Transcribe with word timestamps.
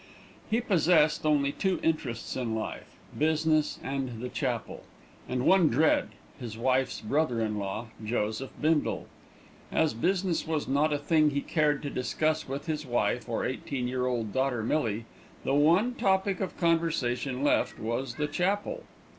He 0.49 0.61
possessed 0.61 1.27
only 1.27 1.51
two 1.51 1.79
interests 1.83 2.35
in 2.35 2.55
life 2.55 2.95
business 3.15 3.77
and 3.83 4.19
the 4.19 4.29
chapel, 4.29 4.81
and 5.29 5.45
one 5.45 5.69
dread 5.69 6.07
his 6.39 6.57
wife's 6.57 6.99
brother 7.01 7.39
in 7.39 7.59
law, 7.59 7.89
Joseph 8.03 8.49
Bindle. 8.59 9.05
As 9.71 9.93
business 9.93 10.47
was 10.47 10.67
not 10.67 10.91
a 10.91 10.97
thing 10.97 11.29
he 11.29 11.41
cared 11.41 11.83
to 11.83 11.91
discuss 11.91 12.47
with 12.47 12.65
his 12.65 12.83
wife 12.83 13.29
or 13.29 13.45
eighteen 13.45 13.87
year 13.87 14.07
old 14.07 14.33
daughter, 14.33 14.63
Millie, 14.63 15.05
the 15.43 15.53
one 15.53 15.93
topic 15.93 16.39
of 16.39 16.57
conversation 16.57 17.43
left 17.43 17.77
was 17.77 18.15
the 18.15 18.25
chapel. 18.27 18.85